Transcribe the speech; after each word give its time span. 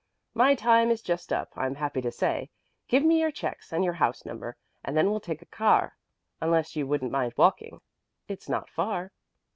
My 0.33 0.55
time 0.55 0.89
is 0.89 1.03
just 1.03 1.31
up, 1.31 1.49
I'm 1.55 1.75
happy 1.75 2.01
to 2.01 2.11
say. 2.11 2.49
Give 2.87 3.03
me 3.05 3.19
your 3.19 3.29
checks 3.29 3.71
and 3.71 3.83
your 3.83 3.93
house 3.93 4.25
number, 4.25 4.57
and 4.83 4.97
then 4.97 5.11
we'll 5.11 5.19
take 5.19 5.43
a 5.43 5.45
car, 5.45 5.95
unless 6.41 6.75
you 6.75 6.87
wouldn't 6.87 7.11
mind 7.11 7.33
walking. 7.37 7.81
It's 8.27 8.49
not 8.49 8.67
far." 8.67 9.11